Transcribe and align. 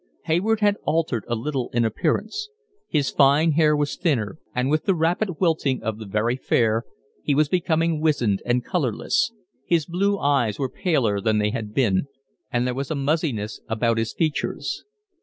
Hayward 0.23 0.61
had 0.61 0.77
altered 0.83 1.23
a 1.27 1.35
little 1.35 1.69
in 1.73 1.85
appearance: 1.85 2.49
his 2.87 3.11
fine 3.11 3.51
hair 3.51 3.75
was 3.77 3.95
thinner, 3.95 4.39
and 4.55 4.71
with 4.71 4.85
the 4.85 4.95
rapid 4.95 5.39
wilting 5.39 5.79
of 5.83 5.99
the 5.99 6.07
very 6.07 6.35
fair, 6.37 6.85
he 7.21 7.35
was 7.35 7.47
becoming 7.47 8.01
wizened 8.01 8.41
and 8.43 8.65
colourless; 8.65 9.31
his 9.63 9.85
blue 9.85 10.17
eyes 10.17 10.57
were 10.57 10.69
paler 10.69 11.21
than 11.21 11.37
they 11.37 11.51
had 11.51 11.71
been, 11.71 12.07
and 12.51 12.65
there 12.65 12.73
was 12.73 12.89
a 12.89 12.95
muzziness 12.95 13.61
about 13.69 13.99
his 13.99 14.11
features. 14.11 14.85